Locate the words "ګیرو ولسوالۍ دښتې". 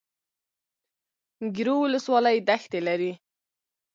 1.55-2.79